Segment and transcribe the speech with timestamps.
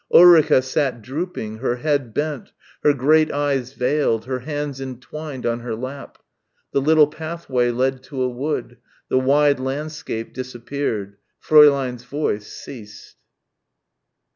[0.11, 2.53] Ulrica sat drooping, her head bent,
[2.83, 6.17] her great eyes veiled, her hands entwined on her lap....
[6.71, 8.77] The little pathway led to a wood.
[9.09, 11.17] The wide landscape disappeared.
[11.39, 13.17] Fräulein's voice ceased.